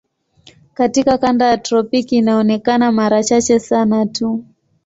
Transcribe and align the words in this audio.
Katika 0.73 1.17
kanda 1.17 1.45
ya 1.45 1.57
tropiki 1.57 2.15
inaonekana 2.17 2.91
mara 2.91 3.23
chache 3.23 3.59
sana 3.59 4.05
tu. 4.05 4.43